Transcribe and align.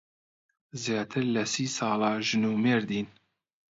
زیاتر 0.83 1.23
لە 1.35 1.43
سی 1.53 1.65
ساڵە 1.77 2.11
ژن 2.27 2.43
و 2.47 2.53
مێردین. 2.63 3.07